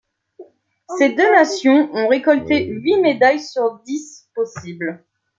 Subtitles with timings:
[0.97, 5.05] Ces deux nations ont récolté huit médailles sur dix possibles.